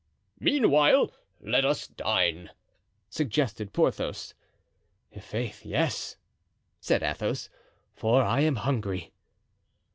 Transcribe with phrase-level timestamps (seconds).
[0.39, 2.49] "Meanwhile, let us dine,"
[3.07, 4.33] suggested Porthos.
[5.15, 6.17] "I'faith, yes,"
[6.79, 7.51] said Athos,
[7.93, 9.13] "for I am hungry."